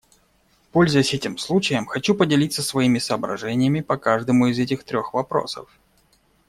Пользуясь 0.71 1.13
этим 1.13 1.37
случаем, 1.37 1.85
хочу 1.85 2.15
поделиться 2.15 2.63
своими 2.63 2.97
соображениями 2.97 3.81
по 3.81 3.97
каждому 3.97 4.47
из 4.47 4.57
этих 4.57 4.83
трех 4.83 5.13
вопросов. 5.13 5.69